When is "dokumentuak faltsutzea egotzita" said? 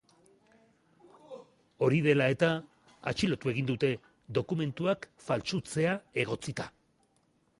4.39-6.69